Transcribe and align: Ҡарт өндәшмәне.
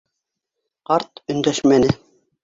Ҡарт 0.91 1.21
өндәшмәне. 1.33 1.91